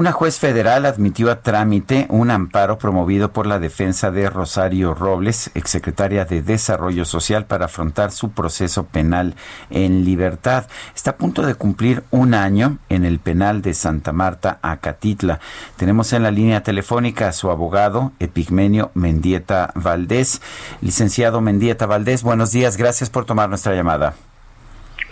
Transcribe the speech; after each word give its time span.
Una 0.00 0.12
juez 0.12 0.38
federal 0.38 0.86
admitió 0.86 1.30
a 1.30 1.42
trámite 1.42 2.06
un 2.08 2.30
amparo 2.30 2.78
promovido 2.78 3.34
por 3.34 3.46
la 3.46 3.58
defensa 3.58 4.10
de 4.10 4.30
Rosario 4.30 4.94
Robles, 4.94 5.50
exsecretaria 5.52 6.24
de 6.24 6.40
Desarrollo 6.40 7.04
Social, 7.04 7.44
para 7.44 7.66
afrontar 7.66 8.10
su 8.10 8.30
proceso 8.30 8.86
penal 8.86 9.34
en 9.68 10.06
libertad. 10.06 10.64
Está 10.96 11.10
a 11.10 11.16
punto 11.18 11.42
de 11.42 11.54
cumplir 11.54 12.02
un 12.10 12.32
año 12.32 12.78
en 12.88 13.04
el 13.04 13.18
penal 13.18 13.60
de 13.60 13.74
Santa 13.74 14.14
Marta, 14.14 14.58
Acatitla. 14.62 15.38
Tenemos 15.76 16.14
en 16.14 16.22
la 16.22 16.30
línea 16.30 16.62
telefónica 16.62 17.28
a 17.28 17.32
su 17.32 17.50
abogado, 17.50 18.12
Epigmenio 18.20 18.92
Mendieta 18.94 19.70
Valdés. 19.74 20.40
Licenciado 20.80 21.42
Mendieta 21.42 21.84
Valdés, 21.84 22.22
buenos 22.22 22.52
días. 22.52 22.78
Gracias 22.78 23.10
por 23.10 23.26
tomar 23.26 23.50
nuestra 23.50 23.74
llamada. 23.74 24.14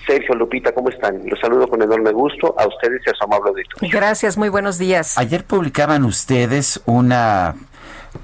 Sergio, 0.08 0.34
Lupita, 0.34 0.72
¿cómo 0.72 0.88
están? 0.88 1.20
Los 1.26 1.38
saludo 1.38 1.68
con 1.68 1.82
enorme 1.82 2.12
gusto 2.12 2.54
a 2.58 2.66
ustedes 2.66 3.02
y 3.06 3.10
a 3.10 3.14
su 3.14 3.24
amable 3.24 3.50
auditorio. 3.50 3.90
Gracias, 3.92 4.38
muy 4.38 4.48
buenos 4.48 4.78
días. 4.78 5.18
Ayer 5.18 5.44
publicaban 5.44 6.04
ustedes 6.06 6.80
una 6.86 7.54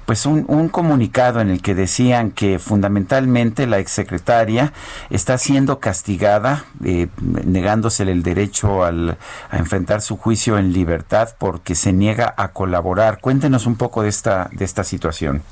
pues 0.07 0.25
un, 0.25 0.45
un, 0.47 0.67
comunicado 0.69 1.41
en 1.41 1.49
el 1.51 1.61
que 1.61 1.75
decían 1.75 2.31
que 2.31 2.57
fundamentalmente 2.57 3.67
la 3.67 3.77
exsecretaria 3.77 4.73
está 5.11 5.37
siendo 5.37 5.79
castigada, 5.79 6.65
eh, 6.83 7.07
negándosele 7.21 8.11
el 8.11 8.23
derecho 8.23 8.83
al, 8.83 9.17
a 9.51 9.57
enfrentar 9.57 10.01
su 10.01 10.17
juicio 10.17 10.57
en 10.57 10.73
libertad 10.73 11.29
porque 11.37 11.75
se 11.75 11.93
niega 11.93 12.33
a 12.35 12.51
colaborar. 12.51 13.19
Cuéntenos 13.21 13.67
un 13.67 13.77
poco 13.77 14.01
de 14.01 14.09
esta, 14.09 14.49
de 14.51 14.65
esta 14.65 14.83
situación. 14.83 15.43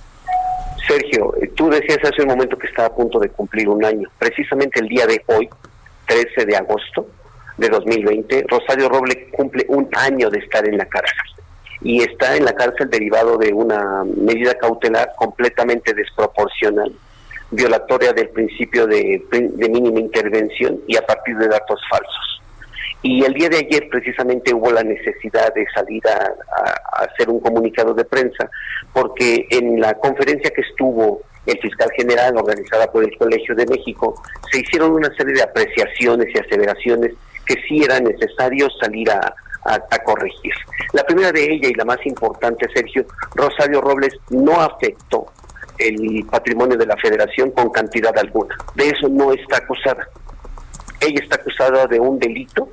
Sergio, 0.88 1.36
eh, 1.42 1.52
tú 1.56 1.70
decías 1.70 2.00
hace 2.04 2.24
un 2.24 2.30
momento 2.30 2.58
que 2.58 2.68
estaba 2.68 2.88
a 2.88 2.96
punto 2.96 3.20
de 3.20 3.30
cumplir 3.30 3.70
un 3.70 3.86
año. 3.86 4.10
Precisamente 4.18 4.80
el 4.80 4.90
día 4.90 5.06
de 5.06 5.24
hoy, 5.28 5.48
13 6.06 6.46
de 6.46 6.56
agosto 6.56 7.08
de 7.58 7.70
2020, 7.70 8.46
Rosario 8.48 8.90
Roble 8.90 9.30
cumple 9.32 9.66
un 9.70 9.90
año 9.94 10.30
de 10.30 10.40
estar 10.40 10.68
en 10.68 10.78
la 10.78 10.86
cárcel 10.86 11.18
y 11.82 12.02
está 12.02 12.36
en 12.36 12.46
la 12.46 12.54
cárcel 12.54 12.90
derivado 12.90 13.38
de 13.38 13.54
una 13.54 14.04
medida 14.06 14.54
cautelar 14.56 15.14
completamente 15.18 15.94
desproporcional, 15.94 16.92
violatoria 17.52 18.14
del 18.14 18.30
principio 18.30 18.88
de, 18.88 19.22
de 19.30 19.70
mínima 19.70 20.00
intervención 20.00 20.80
y 20.88 20.96
a 20.96 21.06
partir 21.06 21.38
de 21.38 21.48
datos 21.48 21.80
falsos. 21.90 22.42
Y 23.04 23.26
el 23.26 23.34
día 23.34 23.50
de 23.50 23.58
ayer 23.58 23.90
precisamente 23.90 24.54
hubo 24.54 24.72
la 24.72 24.82
necesidad 24.82 25.54
de 25.54 25.66
salir 25.76 26.02
a, 26.08 26.32
a, 26.56 27.04
hacer 27.04 27.30
un 27.30 27.42
comunicado 27.42 27.94
de 27.94 28.06
prensa, 28.06 28.50
porque 28.94 29.46
en 29.50 29.82
la 29.82 29.94
conferencia 29.96 30.52
que 30.52 30.62
estuvo 30.62 31.22
el 31.46 31.60
fiscal 31.60 31.90
general 31.98 32.38
organizada 32.38 32.92
por 32.92 33.04
el 33.04 33.18
Colegio 33.18 33.56
de 33.56 33.66
México, 33.66 34.22
se 34.52 34.60
hicieron 34.60 34.92
una 34.92 35.14
serie 35.16 35.34
de 35.34 35.44
apreciaciones 35.44 36.28
y 36.34 36.40
aseveraciones 36.40 37.14
que 37.46 37.56
sí 37.68 37.84
era 37.84 38.00
necesario 38.00 38.70
salir 38.82 39.10
a, 39.12 39.34
corregir. 40.06 40.54
La 40.92 41.06
primera 41.06 41.32
de 41.32 41.42
ellas 41.42 41.72
y 41.72 41.76
la 41.76 41.86
más 41.86 42.06
importante, 42.06 42.68
Sergio, 42.74 43.06
Rosario 43.34 43.80
Robles 43.80 44.14
no 44.30 44.60
afectó 44.60 45.28
el 45.78 46.26
patrimonio 46.30 46.78
de 46.78 46.86
la 46.86 46.98
federación 46.98 47.52
con 47.52 47.70
cantidad 47.70 48.18
alguna. 48.18 48.58
De 48.76 48.90
eso 48.90 49.08
no 49.08 49.32
está 49.32 49.58
acusada. 49.58 50.06
Ella 51.00 51.20
está 51.24 51.38
acusada 51.38 51.88
de 51.88 51.98
un 51.98 52.20
delito 52.20 52.68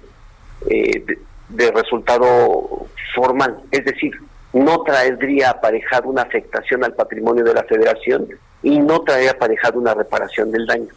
eh, 0.69 1.05
de, 1.07 1.19
de, 1.49 1.71
resultado 1.71 2.89
formal, 3.15 3.61
es 3.71 3.85
decir, 3.85 4.13
no 4.53 4.83
traería 4.83 5.51
aparejado 5.51 6.09
una 6.09 6.23
afectación 6.23 6.83
al 6.83 6.95
patrimonio 6.95 7.45
de 7.45 7.55
la 7.55 7.63
federación 7.63 8.29
y 8.63 8.79
no 8.79 9.01
traería 9.01 9.33
aparejado 9.33 9.79
una 9.79 9.95
reparación 9.95 10.51
del 10.51 10.67
daño. 10.67 10.89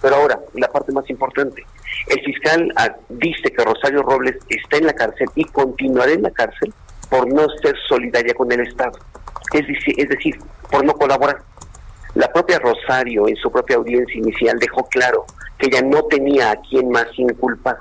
Pero 0.00 0.16
ahora, 0.16 0.40
la 0.54 0.68
parte 0.68 0.92
más 0.92 1.08
importante, 1.10 1.64
el 2.08 2.20
fiscal 2.24 2.72
dice 3.08 3.50
que 3.50 3.64
Rosario 3.64 4.02
Robles 4.02 4.36
está 4.48 4.76
en 4.76 4.86
la 4.86 4.92
cárcel 4.92 5.28
y 5.34 5.44
continuará 5.44 6.12
en 6.12 6.22
la 6.22 6.30
cárcel 6.30 6.72
por 7.08 7.32
no 7.32 7.46
ser 7.62 7.76
solidaria 7.88 8.34
con 8.34 8.50
el 8.50 8.60
Estado, 8.60 8.98
es 9.52 9.66
decir, 9.66 9.94
es 9.98 10.08
decir, 10.08 10.38
por 10.70 10.84
no 10.84 10.94
colaborar. 10.94 11.42
La 12.14 12.28
propia 12.32 12.58
Rosario 12.58 13.28
en 13.28 13.36
su 13.36 13.50
propia 13.50 13.76
audiencia 13.76 14.18
inicial 14.18 14.58
dejó 14.58 14.84
claro 14.88 15.24
que 15.58 15.66
ella 15.66 15.82
no 15.82 16.04
tenía 16.04 16.50
a 16.50 16.56
quien 16.56 16.90
más 16.90 17.06
inculpar, 17.16 17.76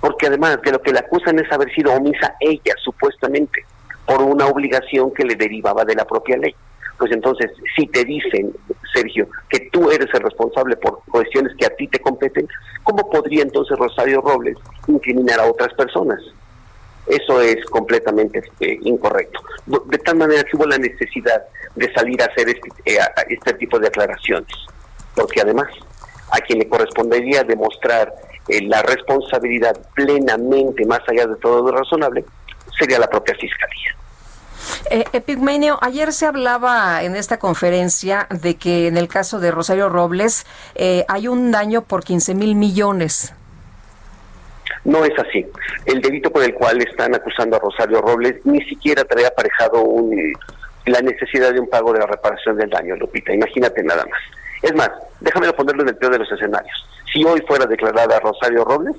porque 0.00 0.28
además 0.28 0.58
de 0.62 0.72
lo 0.72 0.80
que 0.80 0.92
le 0.92 1.00
acusan 1.00 1.38
es 1.38 1.50
haber 1.50 1.72
sido 1.74 1.92
omisa 1.92 2.34
ella, 2.40 2.74
supuestamente, 2.82 3.64
por 4.06 4.22
una 4.22 4.46
obligación 4.46 5.12
que 5.12 5.24
le 5.24 5.34
derivaba 5.34 5.84
de 5.84 5.94
la 5.94 6.04
propia 6.04 6.36
ley. 6.36 6.54
Pues 7.00 7.12
entonces, 7.12 7.50
si 7.74 7.86
te 7.86 8.04
dicen, 8.04 8.54
Sergio, 8.92 9.26
que 9.48 9.70
tú 9.72 9.90
eres 9.90 10.08
el 10.12 10.20
responsable 10.20 10.76
por 10.76 11.02
cuestiones 11.04 11.50
que 11.58 11.64
a 11.64 11.70
ti 11.70 11.88
te 11.88 11.98
competen, 11.98 12.46
¿cómo 12.82 13.08
podría 13.08 13.42
entonces 13.42 13.78
Rosario 13.78 14.20
Robles 14.20 14.58
incriminar 14.86 15.40
a 15.40 15.46
otras 15.46 15.72
personas? 15.72 16.20
Eso 17.06 17.40
es 17.40 17.64
completamente 17.70 18.42
eh, 18.60 18.78
incorrecto. 18.82 19.40
De 19.64 19.96
tal 19.96 20.16
manera 20.16 20.44
que 20.44 20.54
hubo 20.58 20.66
la 20.66 20.76
necesidad 20.76 21.42
de 21.74 21.90
salir 21.94 22.20
a 22.20 22.26
hacer 22.26 22.50
este, 22.50 22.68
eh, 22.84 22.98
este 23.30 23.54
tipo 23.54 23.78
de 23.78 23.88
aclaraciones, 23.88 24.52
porque 25.14 25.40
además 25.40 25.68
a 26.32 26.40
quien 26.40 26.58
le 26.58 26.68
correspondería 26.68 27.44
demostrar 27.44 28.12
eh, 28.46 28.60
la 28.66 28.82
responsabilidad 28.82 29.74
plenamente, 29.94 30.84
más 30.84 31.00
allá 31.08 31.26
de 31.26 31.36
todo 31.36 31.62
lo 31.62 31.78
razonable, 31.78 32.26
sería 32.78 32.98
la 32.98 33.08
propia 33.08 33.34
Fiscalía. 33.36 33.96
Eh, 34.90 35.04
Epigmenio, 35.12 35.78
ayer 35.80 36.12
se 36.12 36.26
hablaba 36.26 37.02
en 37.02 37.16
esta 37.16 37.38
conferencia 37.38 38.26
de 38.30 38.56
que 38.56 38.88
en 38.88 38.96
el 38.96 39.08
caso 39.08 39.38
de 39.40 39.50
Rosario 39.50 39.88
Robles 39.88 40.46
eh, 40.74 41.04
hay 41.08 41.28
un 41.28 41.50
daño 41.50 41.82
por 41.82 42.04
15 42.04 42.34
mil 42.34 42.54
millones. 42.54 43.34
No 44.84 45.04
es 45.04 45.18
así. 45.18 45.46
El 45.84 46.00
delito 46.00 46.30
por 46.30 46.42
el 46.42 46.54
cual 46.54 46.80
están 46.82 47.14
acusando 47.14 47.56
a 47.56 47.58
Rosario 47.58 48.00
Robles 48.00 48.44
ni 48.44 48.60
siquiera 48.64 49.04
trae 49.04 49.26
aparejado 49.26 49.82
un, 49.82 50.32
la 50.86 51.00
necesidad 51.02 51.52
de 51.52 51.60
un 51.60 51.68
pago 51.68 51.92
de 51.92 52.00
la 52.00 52.06
reparación 52.06 52.56
del 52.56 52.70
daño, 52.70 52.96
Lupita. 52.96 53.32
Imagínate 53.32 53.82
nada 53.82 54.04
más. 54.06 54.20
Es 54.62 54.74
más, 54.74 54.90
déjame 55.20 55.52
ponerlo 55.52 55.82
en 55.82 55.90
el 55.90 55.96
peor 55.96 56.12
de 56.12 56.18
los 56.18 56.32
escenarios. 56.32 56.74
Si 57.12 57.24
hoy 57.24 57.42
fuera 57.46 57.66
declarada 57.66 58.20
Rosario 58.20 58.64
Robles, 58.64 58.96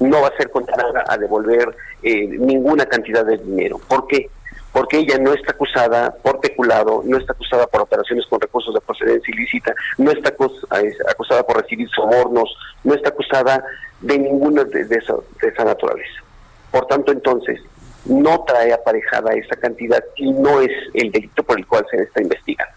no 0.00 0.20
va 0.20 0.28
a 0.28 0.36
ser 0.36 0.50
condenada 0.50 1.04
a 1.06 1.16
devolver 1.16 1.74
eh, 2.02 2.26
ninguna 2.26 2.86
cantidad 2.86 3.24
de 3.24 3.38
dinero. 3.38 3.80
¿Por 3.88 4.06
qué? 4.06 4.30
Porque 4.72 4.98
ella 4.98 5.18
no 5.18 5.32
está 5.32 5.52
acusada 5.52 6.14
por 6.22 6.40
peculado, 6.40 7.02
no 7.04 7.18
está 7.18 7.32
acusada 7.34 7.66
por 7.66 7.82
operaciones 7.82 8.26
con 8.26 8.40
recursos 8.40 8.74
de 8.74 8.80
procedencia 8.80 9.34
ilícita, 9.34 9.74
no 9.98 10.10
está 10.10 10.30
acusada 10.30 11.42
por 11.46 11.62
recibir 11.62 11.88
sobornos, 11.90 12.56
no 12.82 12.94
está 12.94 13.10
acusada 13.10 13.62
de 14.00 14.18
ninguna 14.18 14.64
de, 14.64 14.84
de, 14.84 14.96
esa, 14.96 15.14
de 15.40 15.48
esa 15.48 15.64
naturaleza. 15.64 16.22
Por 16.70 16.86
tanto, 16.86 17.12
entonces, 17.12 17.60
no 18.06 18.44
trae 18.44 18.72
aparejada 18.72 19.32
esa 19.34 19.56
cantidad 19.56 20.02
y 20.16 20.32
no 20.32 20.60
es 20.60 20.70
el 20.94 21.12
delito 21.12 21.42
por 21.42 21.58
el 21.58 21.66
cual 21.66 21.86
se 21.90 21.98
está 21.98 22.22
investigando. 22.22 22.72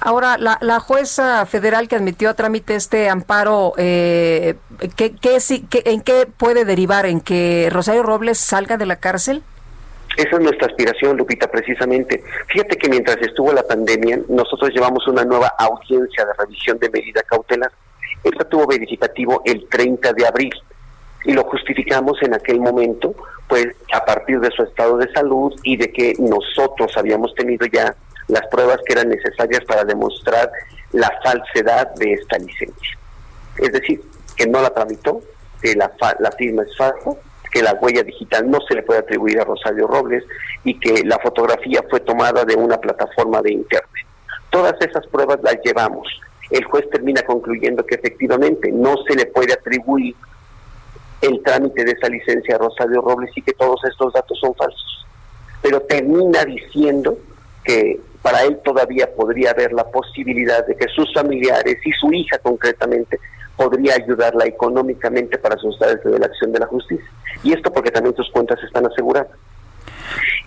Ahora, 0.00 0.36
la, 0.38 0.80
jueza 0.80 1.46
federal 1.46 1.88
que 1.88 1.96
admitió 1.96 2.30
a 2.30 2.34
trámite 2.34 2.74
este 2.74 3.08
amparo, 3.08 3.74
eh, 3.76 4.56
¿qué, 4.96 5.14
qué, 5.14 5.38
qué, 5.70 5.82
¿en 5.86 6.00
qué 6.00 6.26
puede 6.26 6.64
derivar? 6.64 7.06
¿En 7.06 7.20
que 7.20 7.68
Rosario 7.70 8.02
Robles 8.02 8.38
salga 8.38 8.76
de 8.76 8.86
la 8.86 8.96
cárcel? 8.96 9.42
Esa 10.16 10.36
es 10.36 10.40
nuestra 10.40 10.66
aspiración, 10.66 11.16
Lupita, 11.16 11.46
precisamente. 11.50 12.22
Fíjate 12.48 12.76
que 12.76 12.88
mientras 12.88 13.16
estuvo 13.18 13.52
la 13.52 13.62
pandemia, 13.62 14.20
nosotros 14.28 14.70
llevamos 14.74 15.06
una 15.06 15.24
nueva 15.24 15.54
audiencia 15.58 16.24
de 16.24 16.32
revisión 16.38 16.78
de 16.78 16.90
medida 16.90 17.22
cautelar. 17.22 17.70
Esta 18.22 18.44
tuvo 18.44 18.66
verificativo 18.66 19.40
el 19.44 19.68
30 19.68 20.12
de 20.12 20.26
abril 20.26 20.52
y 21.24 21.32
lo 21.32 21.44
justificamos 21.44 22.20
en 22.22 22.34
aquel 22.34 22.60
momento, 22.60 23.14
pues 23.48 23.66
a 23.92 24.04
partir 24.04 24.40
de 24.40 24.50
su 24.50 24.62
estado 24.62 24.96
de 24.96 25.10
salud 25.12 25.54
y 25.62 25.76
de 25.76 25.92
que 25.92 26.14
nosotros 26.18 26.92
habíamos 26.96 27.34
tenido 27.34 27.66
ya 27.66 27.94
las 28.28 28.46
pruebas 28.48 28.78
que 28.86 28.94
eran 28.94 29.08
necesarias 29.08 29.64
para 29.66 29.84
demostrar 29.84 30.50
la 30.92 31.10
falsedad 31.22 31.94
de 31.94 32.12
esta 32.14 32.38
licencia. 32.38 32.98
Es 33.58 33.72
decir, 33.72 34.02
que 34.36 34.46
no 34.46 34.60
la 34.60 34.70
tramitó, 34.70 35.20
que 35.62 35.74
la, 35.74 35.92
la 36.18 36.32
firma 36.32 36.62
es 36.62 36.76
falsa 36.76 37.10
que 37.50 37.62
la 37.62 37.74
huella 37.74 38.02
digital 38.02 38.48
no 38.50 38.58
se 38.66 38.74
le 38.74 38.82
puede 38.82 39.00
atribuir 39.00 39.40
a 39.40 39.44
Rosario 39.44 39.86
Robles 39.86 40.24
y 40.64 40.78
que 40.78 41.02
la 41.04 41.18
fotografía 41.18 41.82
fue 41.88 42.00
tomada 42.00 42.44
de 42.44 42.54
una 42.54 42.78
plataforma 42.78 43.42
de 43.42 43.52
internet. 43.52 44.06
Todas 44.50 44.74
esas 44.80 45.06
pruebas 45.08 45.38
las 45.42 45.56
llevamos. 45.64 46.06
El 46.50 46.64
juez 46.64 46.88
termina 46.90 47.22
concluyendo 47.22 47.84
que 47.84 47.96
efectivamente 47.96 48.70
no 48.72 48.96
se 49.06 49.14
le 49.14 49.26
puede 49.26 49.52
atribuir 49.52 50.14
el 51.20 51.42
trámite 51.42 51.84
de 51.84 51.92
esa 51.92 52.08
licencia 52.08 52.56
a 52.56 52.58
Rosario 52.58 53.00
Robles 53.02 53.30
y 53.36 53.42
que 53.42 53.52
todos 53.52 53.80
estos 53.84 54.12
datos 54.12 54.38
son 54.40 54.54
falsos. 54.54 55.06
Pero 55.62 55.80
termina 55.82 56.44
diciendo 56.44 57.18
que 57.64 58.00
para 58.22 58.42
él 58.42 58.58
todavía 58.64 59.14
podría 59.14 59.50
haber 59.50 59.72
la 59.72 59.84
posibilidad 59.84 60.66
de 60.66 60.76
que 60.76 60.88
sus 60.88 61.12
familiares 61.12 61.78
y 61.84 61.92
su 61.92 62.12
hija 62.12 62.38
concretamente 62.38 63.18
podría 63.60 63.94
ayudarla 63.94 64.46
económicamente 64.46 65.36
para 65.36 65.58
sustraerse 65.58 66.08
de 66.08 66.18
la 66.18 66.24
acción 66.24 66.50
de 66.50 66.60
la 66.60 66.66
justicia. 66.66 67.04
Y 67.42 67.52
esto 67.52 67.70
porque 67.70 67.90
también 67.90 68.16
sus 68.16 68.30
cuentas 68.30 68.58
están 68.64 68.86
aseguradas. 68.86 69.36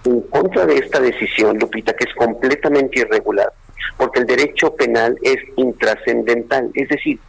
En 0.04 0.20
contra 0.22 0.66
de 0.66 0.78
esta 0.78 1.00
decisión, 1.00 1.60
Lupita, 1.60 1.94
que 1.94 2.06
es 2.06 2.16
completamente 2.16 3.02
irregular, 3.02 3.54
porque 3.98 4.22
el 4.22 4.26
derecho 4.26 4.74
penal 4.76 5.16
es 5.22 5.38
intrascendental, 5.58 6.72
es 6.74 6.90
decir, 6.90 7.20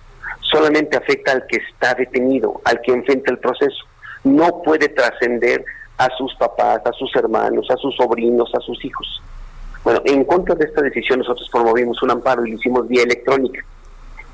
solamente 0.41 0.97
afecta 0.97 1.33
al 1.33 1.47
que 1.47 1.59
está 1.59 1.93
detenido, 1.93 2.63
al 2.65 2.81
que 2.81 2.93
enfrenta 2.93 3.31
el 3.31 3.39
proceso. 3.39 3.85
No 4.25 4.63
puede 4.63 4.89
trascender 4.89 5.67
a 5.99 6.09
sus 6.17 6.35
papás, 6.37 6.81
a 6.87 6.93
sus 6.93 7.15
hermanos, 7.15 7.71
a 7.71 7.77
sus 7.77 7.95
sobrinos, 7.95 8.51
a 8.55 8.61
sus 8.61 8.83
hijos. 8.87 9.23
Bueno, 9.85 10.01
en 10.07 10.25
contra 10.25 10.55
de 10.55 10.65
esta 10.65 10.81
decisión 10.81 11.19
nosotros 11.19 11.47
promovimos 11.53 12.03
un 12.03 12.11
amparo 12.11 12.47
y 12.47 12.53
lo 12.53 12.57
hicimos 12.57 12.89
vía 12.89 13.03
electrónica, 13.03 13.63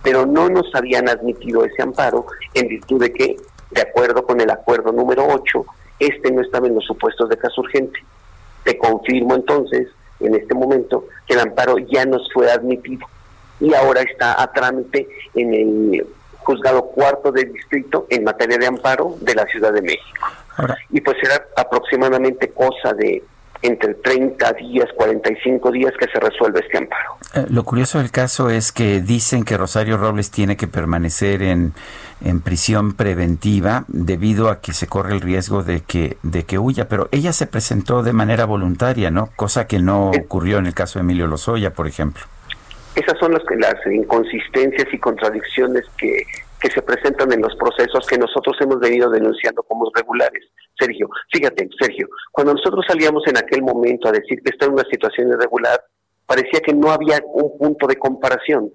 pero 0.02 0.26
no 0.26 0.48
nos 0.48 0.74
habían 0.74 1.08
admitido 1.08 1.64
ese 1.64 1.82
amparo 1.82 2.26
en 2.54 2.68
virtud 2.68 3.00
de 3.00 3.12
que, 3.12 3.36
de 3.70 3.80
acuerdo 3.82 4.24
con 4.24 4.40
el 4.40 4.50
acuerdo 4.50 4.92
número 4.92 5.26
8, 5.26 5.64
este 5.98 6.32
no 6.32 6.42
estaba 6.42 6.66
en 6.66 6.74
los 6.74 6.84
supuestos 6.84 7.28
de 7.28 7.36
caso 7.36 7.60
urgente. 7.60 8.00
Te 8.64 8.78
confirmo 8.78 9.34
entonces, 9.34 9.88
en 10.20 10.34
este 10.34 10.54
momento, 10.54 11.06
que 11.26 11.34
el 11.34 11.40
amparo 11.40 11.78
ya 11.78 12.04
nos 12.06 12.32
fue 12.32 12.50
admitido 12.50 13.06
y 13.60 13.74
ahora 13.74 14.00
está 14.00 14.40
a 14.42 14.50
trámite 14.52 15.06
en 15.34 15.54
el 15.54 16.06
juzgado 16.38 16.86
cuarto 16.86 17.30
del 17.30 17.52
distrito 17.52 18.06
en 18.08 18.24
materia 18.24 18.56
de 18.56 18.66
amparo 18.66 19.16
de 19.20 19.34
la 19.34 19.44
Ciudad 19.46 19.72
de 19.72 19.82
México. 19.82 20.26
y 20.90 21.00
pues 21.00 21.16
será 21.22 21.46
aproximadamente 21.56 22.50
cosa 22.50 22.92
de 22.94 23.22
entre 23.62 23.94
30 23.94 24.52
días, 24.54 24.88
45 24.96 25.70
días 25.70 25.92
que 25.98 26.06
se 26.06 26.18
resuelve 26.18 26.60
este 26.60 26.78
amparo. 26.78 27.16
Eh, 27.34 27.46
lo 27.50 27.64
curioso 27.64 27.98
del 27.98 28.10
caso 28.10 28.50
es 28.50 28.72
que 28.72 29.00
dicen 29.00 29.44
que 29.44 29.56
Rosario 29.56 29.96
Robles 29.96 30.30
tiene 30.30 30.56
que 30.56 30.66
permanecer 30.66 31.42
en, 31.42 31.72
en 32.24 32.40
prisión 32.40 32.94
preventiva 32.94 33.84
debido 33.88 34.48
a 34.48 34.60
que 34.60 34.72
se 34.72 34.86
corre 34.86 35.12
el 35.12 35.20
riesgo 35.20 35.62
de 35.62 35.82
que, 35.82 36.16
de 36.22 36.44
que 36.44 36.58
huya, 36.58 36.88
pero 36.88 37.08
ella 37.12 37.32
se 37.32 37.46
presentó 37.46 38.02
de 38.02 38.12
manera 38.12 38.46
voluntaria, 38.46 39.10
¿no? 39.10 39.28
Cosa 39.36 39.66
que 39.66 39.78
no 39.78 40.10
ocurrió 40.10 40.58
en 40.58 40.66
el 40.66 40.74
caso 40.74 40.98
de 40.98 41.04
Emilio 41.04 41.26
Lozoya, 41.26 41.72
por 41.72 41.86
ejemplo. 41.86 42.24
Esas 42.94 43.18
son 43.18 43.32
las, 43.32 43.42
las 43.58 43.76
inconsistencias 43.86 44.88
y 44.92 44.98
contradicciones 44.98 45.84
que, 45.96 46.24
que 46.60 46.70
se 46.70 46.82
presentan 46.82 47.32
en 47.32 47.40
los 47.40 47.54
procesos 47.56 48.06
que 48.06 48.18
nosotros 48.18 48.56
hemos 48.60 48.78
venido 48.80 49.10
denunciando 49.10 49.62
como 49.62 49.90
regulares. 49.94 50.44
Sergio, 50.78 51.08
fíjate, 51.32 51.68
Sergio, 51.80 52.08
cuando 52.32 52.54
nosotros 52.54 52.84
salíamos 52.86 53.26
en 53.26 53.38
aquel 53.38 53.62
momento 53.62 54.08
a 54.08 54.12
decir 54.12 54.40
que 54.42 54.50
está 54.50 54.66
en 54.66 54.72
una 54.72 54.84
situación 54.84 55.28
irregular, 55.28 55.80
parecía 56.26 56.60
que 56.60 56.74
no 56.74 56.90
había 56.90 57.20
un 57.32 57.58
punto 57.58 57.86
de 57.86 57.96
comparación. 57.96 58.70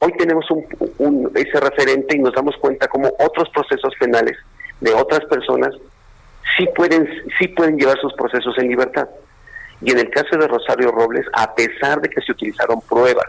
Hoy 0.00 0.12
tenemos 0.16 0.44
un, 0.50 1.30
ese 1.34 1.60
referente 1.60 2.16
y 2.16 2.20
nos 2.20 2.34
damos 2.34 2.56
cuenta 2.56 2.86
como 2.88 3.08
otros 3.18 3.48
procesos 3.50 3.92
penales 3.98 4.36
de 4.80 4.94
otras 4.94 5.24
personas 5.24 5.74
sí 6.56 6.66
pueden, 6.74 7.08
sí 7.38 7.48
pueden 7.48 7.76
llevar 7.76 7.98
sus 8.00 8.12
procesos 8.14 8.56
en 8.58 8.68
libertad. 8.68 9.08
Y 9.80 9.92
en 9.92 9.98
el 9.98 10.10
caso 10.10 10.36
de 10.36 10.48
Rosario 10.48 10.90
Robles, 10.90 11.26
a 11.32 11.54
pesar 11.54 12.00
de 12.00 12.08
que 12.08 12.20
se 12.20 12.32
utilizaron 12.32 12.80
pruebas 12.80 13.26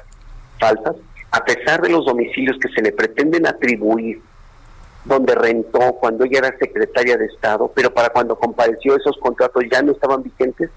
falsas, 0.59 0.95
a 1.31 1.43
pesar 1.43 1.81
de 1.81 1.89
los 1.89 2.05
domicilios 2.05 2.57
que 2.59 2.69
se 2.69 2.81
le 2.81 2.91
pretenden 2.91 3.45
atribuir, 3.47 4.21
donde 5.05 5.35
rentó 5.35 5.79
cuando 5.99 6.25
ella 6.25 6.39
era 6.39 6.57
secretaria 6.57 7.17
de 7.17 7.25
Estado, 7.25 7.71
pero 7.73 7.93
para 7.93 8.09
cuando 8.09 8.37
compareció 8.37 8.95
esos 8.95 9.17
contratos 9.17 9.63
ya 9.71 9.81
no 9.81 9.91
estaban 9.91 10.23
vigentes, 10.23 10.69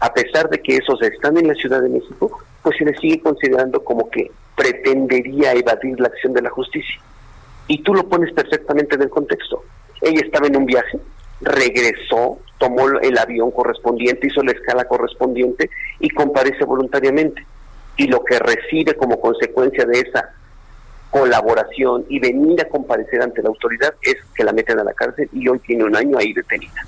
a 0.00 0.12
pesar 0.12 0.48
de 0.48 0.60
que 0.60 0.76
esos 0.76 1.00
están 1.02 1.36
en 1.36 1.48
la 1.48 1.54
Ciudad 1.54 1.80
de 1.80 1.88
México, 1.88 2.40
pues 2.62 2.76
se 2.76 2.84
le 2.84 2.96
sigue 2.98 3.20
considerando 3.20 3.84
como 3.84 4.08
que 4.10 4.30
pretendería 4.56 5.52
evadir 5.52 5.98
la 6.00 6.08
acción 6.08 6.32
de 6.32 6.42
la 6.42 6.50
justicia. 6.50 7.00
Y 7.68 7.82
tú 7.82 7.94
lo 7.94 8.08
pones 8.08 8.32
perfectamente 8.32 8.96
en 8.96 9.02
el 9.02 9.10
contexto. 9.10 9.64
Ella 10.00 10.20
estaba 10.24 10.46
en 10.46 10.56
un 10.56 10.66
viaje, 10.66 10.98
regresó, 11.40 12.38
tomó 12.58 12.88
el 13.00 13.16
avión 13.18 13.50
correspondiente, 13.52 14.26
hizo 14.26 14.42
la 14.42 14.52
escala 14.52 14.84
correspondiente 14.84 15.70
y 16.00 16.10
comparece 16.10 16.64
voluntariamente 16.64 17.44
y 17.96 18.06
lo 18.06 18.24
que 18.24 18.38
recibe 18.38 18.94
como 18.94 19.20
consecuencia 19.20 19.84
de 19.84 20.00
esa 20.00 20.30
colaboración 21.10 22.06
y 22.08 22.18
venir 22.18 22.60
a 22.62 22.68
comparecer 22.68 23.22
ante 23.22 23.42
la 23.42 23.48
autoridad 23.50 23.94
es 24.00 24.16
que 24.34 24.44
la 24.44 24.52
meten 24.52 24.78
a 24.78 24.84
la 24.84 24.94
cárcel 24.94 25.28
y 25.32 25.46
hoy 25.46 25.58
tiene 25.60 25.84
un 25.84 25.94
año 25.94 26.16
ahí 26.18 26.32
detenida. 26.32 26.82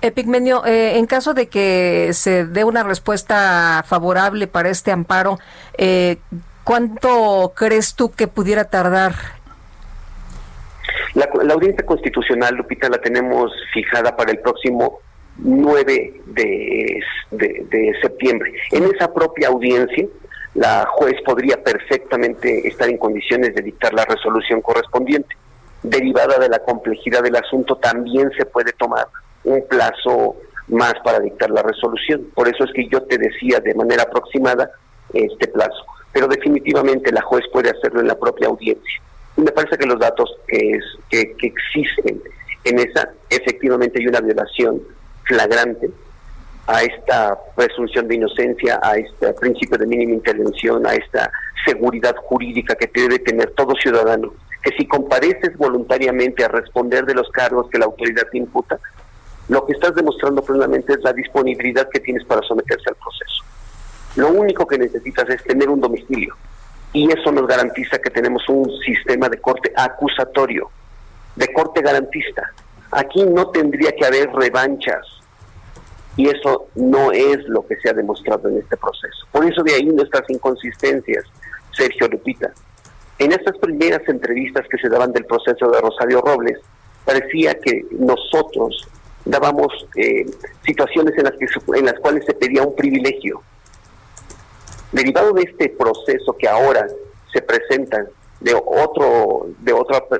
Epigmenio, 0.00 0.64
eh, 0.64 0.96
en 0.96 1.04
caso 1.06 1.34
de 1.34 1.48
que 1.48 2.10
se 2.14 2.46
dé 2.46 2.64
una 2.64 2.82
respuesta 2.82 3.84
favorable 3.86 4.46
para 4.46 4.70
este 4.70 4.90
amparo, 4.90 5.38
eh, 5.76 6.16
¿cuánto 6.64 7.52
crees 7.54 7.94
tú 7.94 8.10
que 8.10 8.26
pudiera 8.26 8.64
tardar? 8.64 9.14
La, 11.12 11.28
la 11.42 11.52
audiencia 11.52 11.84
constitucional, 11.84 12.54
Lupita, 12.54 12.88
la 12.88 12.98
tenemos 12.98 13.52
fijada 13.74 14.16
para 14.16 14.30
el 14.30 14.38
próximo 14.38 15.00
9 15.42 16.22
de, 16.26 17.02
de, 17.30 17.94
septiembre. 18.02 18.52
En 18.72 18.84
esa 18.84 19.12
propia 19.12 19.48
audiencia, 19.48 20.06
la 20.54 20.86
juez 20.92 21.14
podría 21.24 21.62
perfectamente 21.62 22.66
estar 22.66 22.88
en 22.88 22.98
condiciones 22.98 23.54
de 23.54 23.62
dictar 23.62 23.92
la 23.94 24.04
resolución 24.04 24.60
correspondiente. 24.60 25.36
Derivada 25.82 26.38
de 26.38 26.48
la 26.48 26.58
complejidad 26.58 27.22
del 27.22 27.36
asunto, 27.36 27.76
también 27.76 28.30
se 28.36 28.44
puede 28.44 28.72
tomar 28.72 29.06
un 29.44 29.66
plazo 29.66 30.36
más 30.68 30.94
para 31.02 31.20
dictar 31.20 31.50
la 31.50 31.62
resolución. 31.62 32.26
Por 32.34 32.48
eso 32.48 32.64
es 32.64 32.72
que 32.72 32.86
yo 32.88 33.02
te 33.02 33.16
decía 33.16 33.60
de 33.60 33.74
manera 33.74 34.02
aproximada 34.02 34.70
este 35.12 35.48
plazo. 35.48 35.84
Pero 36.12 36.26
definitivamente 36.28 37.12
la 37.12 37.22
juez 37.22 37.44
puede 37.52 37.70
hacerlo 37.70 38.00
en 38.00 38.08
la 38.08 38.18
propia 38.18 38.48
audiencia. 38.48 39.02
Y 39.36 39.42
me 39.42 39.52
parece 39.52 39.78
que 39.78 39.86
los 39.86 39.98
datos 39.98 40.36
que, 40.46 40.72
es, 40.72 40.84
que, 41.08 41.34
que 41.36 41.46
existen 41.46 42.20
en 42.64 42.78
esa, 42.78 43.10
efectivamente 43.30 44.00
hay 44.00 44.06
una 44.06 44.20
violación 44.20 44.82
flagrante 45.30 45.88
a 46.66 46.82
esta 46.82 47.38
presunción 47.54 48.08
de 48.08 48.16
inocencia, 48.16 48.80
a 48.82 48.96
este 48.96 49.32
principio 49.34 49.78
de 49.78 49.86
mínima 49.86 50.12
intervención, 50.12 50.84
a 50.84 50.94
esta 50.94 51.30
seguridad 51.64 52.16
jurídica 52.16 52.74
que 52.74 52.90
debe 52.92 53.20
tener 53.20 53.52
todo 53.52 53.74
ciudadano, 53.80 54.34
que 54.62 54.70
si 54.76 54.86
compareces 54.88 55.56
voluntariamente 55.56 56.44
a 56.44 56.48
responder 56.48 57.04
de 57.04 57.14
los 57.14 57.28
cargos 57.30 57.68
que 57.70 57.78
la 57.78 57.86
autoridad 57.86 58.26
te 58.30 58.38
imputa, 58.38 58.78
lo 59.48 59.64
que 59.66 59.72
estás 59.72 59.94
demostrando 59.94 60.42
plenamente 60.42 60.94
es 60.94 61.02
la 61.02 61.12
disponibilidad 61.12 61.88
que 61.88 62.00
tienes 62.00 62.24
para 62.24 62.42
someterse 62.42 62.88
al 62.88 62.96
proceso. 62.96 63.44
Lo 64.16 64.28
único 64.28 64.66
que 64.66 64.78
necesitas 64.78 65.28
es 65.30 65.42
tener 65.44 65.68
un 65.68 65.80
domicilio 65.80 66.36
y 66.92 67.10
eso 67.10 67.30
nos 67.30 67.46
garantiza 67.46 67.98
que 67.98 68.10
tenemos 68.10 68.48
un 68.48 68.68
sistema 68.84 69.28
de 69.28 69.38
corte 69.38 69.72
acusatorio, 69.76 70.70
de 71.36 71.52
corte 71.52 71.82
garantista. 71.82 72.52
Aquí 72.90 73.22
no 73.24 73.50
tendría 73.50 73.92
que 73.92 74.04
haber 74.04 74.30
revanchas, 74.32 75.19
y 76.16 76.28
eso 76.28 76.66
no 76.74 77.12
es 77.12 77.38
lo 77.48 77.66
que 77.66 77.76
se 77.76 77.90
ha 77.90 77.92
demostrado 77.92 78.48
en 78.48 78.58
este 78.58 78.76
proceso. 78.76 79.26
Por 79.32 79.44
eso 79.44 79.62
de 79.62 79.74
ahí 79.74 79.86
nuestras 79.86 80.28
inconsistencias, 80.28 81.24
Sergio 81.72 82.08
Lupita. 82.08 82.52
En 83.18 83.32
estas 83.32 83.56
primeras 83.58 84.06
entrevistas 84.08 84.66
que 84.68 84.78
se 84.78 84.88
daban 84.88 85.12
del 85.12 85.26
proceso 85.26 85.70
de 85.70 85.80
Rosario 85.80 86.20
Robles, 86.22 86.58
parecía 87.04 87.54
que 87.54 87.84
nosotros 87.92 88.88
dábamos 89.24 89.68
eh, 89.96 90.24
situaciones 90.64 91.16
en 91.18 91.24
las, 91.24 91.34
que, 91.34 91.46
en 91.78 91.86
las 91.86 91.98
cuales 92.00 92.24
se 92.24 92.34
pedía 92.34 92.62
un 92.62 92.74
privilegio. 92.74 93.42
Derivado 94.92 95.32
de 95.34 95.42
este 95.42 95.68
proceso 95.68 96.36
que 96.36 96.48
ahora 96.48 96.86
se 97.32 97.42
presenta 97.42 98.04
de 98.40 98.54
otro, 98.54 99.48
de, 99.58 99.72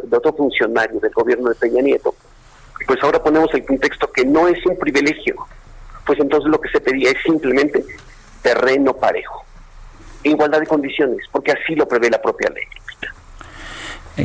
de 0.04 0.16
otro 0.16 0.32
funcionario 0.34 1.00
del 1.00 1.12
gobierno 1.12 1.48
de 1.48 1.54
Peña 1.56 1.82
Nieto, 1.82 2.14
pues 2.86 3.02
ahora 3.02 3.22
ponemos 3.22 3.52
el 3.54 3.64
contexto 3.64 4.10
que 4.12 4.24
no 4.24 4.46
es 4.48 4.64
un 4.66 4.76
privilegio, 4.76 5.36
pues 6.06 6.18
entonces 6.18 6.50
lo 6.50 6.60
que 6.60 6.68
se 6.70 6.80
pedía 6.80 7.10
es 7.10 7.22
simplemente 7.22 7.84
terreno 8.42 8.94
parejo, 8.94 9.44
igualdad 10.22 10.60
de 10.60 10.66
condiciones, 10.66 11.18
porque 11.30 11.52
así 11.52 11.74
lo 11.74 11.86
prevé 11.86 12.10
la 12.10 12.20
propia 12.20 12.50
ley. 12.50 12.64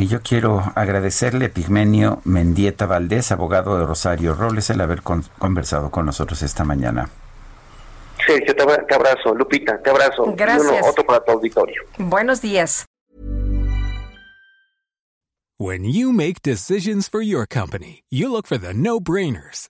Yo 0.08 0.22
quiero 0.22 0.62
agradecerle 0.76 1.46
a 1.46 1.50
Pigmenio 1.50 2.20
Mendieta 2.26 2.86
Valdés, 2.86 3.32
abogado 3.32 3.80
de 3.80 3.86
Rosario 3.86 4.34
Robles, 4.34 4.70
el 4.70 4.82
haber 4.82 5.02
conversado 5.04 5.90
con 5.90 6.06
nosotros 6.06 6.42
esta 6.42 6.64
mañana. 6.66 7.10
Sergio, 8.26 8.56
te, 8.56 8.96
abrazo. 8.96 9.34
Lupita, 9.36 9.82
te 9.82 9.90
abrazo. 9.90 10.34
Gracias. 10.36 10.86
otro 10.88 11.06
para 11.06 11.24
tu 11.24 11.32
auditorio. 11.32 11.84
Buenos 11.98 12.42
días. 12.42 12.86
When 15.58 15.86
you 15.86 16.12
make 16.12 16.42
decisions 16.42 17.08
for 17.08 17.22
your 17.22 17.46
company, 17.48 18.04
you 18.10 18.30
look 18.30 18.46
for 18.46 18.58
the 18.58 18.74
no-brainers. 18.74 19.70